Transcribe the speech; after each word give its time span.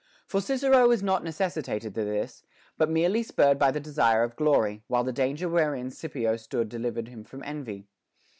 For 0.25 0.41
Cicero 0.41 0.87
wras 0.87 1.03
not 1.03 1.23
necessitated 1.23 1.93
to 1.93 2.03
this, 2.03 2.43
but 2.75 2.89
merely 2.89 3.21
spurred 3.21 3.59
by 3.59 3.69
the 3.69 3.79
desire 3.79 4.23
of 4.23 4.35
glory; 4.35 4.81
while 4.87 5.03
the 5.03 5.13
danger 5.13 5.47
wherein 5.47 5.91
Scipio 5.91 6.37
stood 6.37 6.69
delivered 6.69 7.09
him 7.09 7.23
from 7.23 7.43
envy. 7.45 7.85